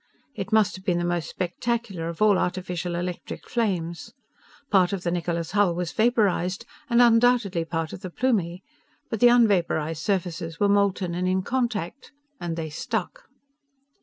It 0.33 0.51
must 0.51 0.75
have 0.77 0.83
been 0.83 0.97
the 0.97 1.05
most 1.05 1.29
spectacular 1.29 2.09
of 2.09 2.23
all 2.23 2.39
artificial 2.39 2.95
electric 2.95 3.47
flames. 3.47 4.15
Part 4.71 4.93
of 4.93 5.03
the 5.03 5.11
Niccola's 5.11 5.51
hull 5.51 5.75
was 5.75 5.91
vaporized, 5.91 6.65
and 6.89 6.99
undoubtedly 6.99 7.65
part 7.65 7.93
of 7.93 8.01
the 8.01 8.09
Plumie. 8.09 8.63
But 9.11 9.19
the 9.19 9.27
unvaporized 9.29 10.01
surfaces 10.01 10.59
were 10.59 10.67
molten 10.67 11.13
and 11.13 11.27
in 11.27 11.43
contact 11.43 12.13
and 12.39 12.55
they 12.55 12.71
stuck. 12.71 13.25